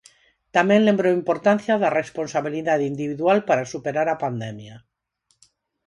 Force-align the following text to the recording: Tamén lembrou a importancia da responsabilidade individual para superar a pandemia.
Tamén 0.55 0.81
lembrou 0.83 1.11
a 1.13 1.19
importancia 1.21 1.75
da 1.81 1.95
responsabilidade 2.01 2.89
individual 2.93 3.37
para 3.47 3.69
superar 3.73 4.07
a 4.11 4.19
pandemia. 4.23 4.75